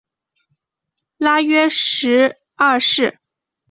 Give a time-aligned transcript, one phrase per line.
[1.17, 3.19] 拉约什二世。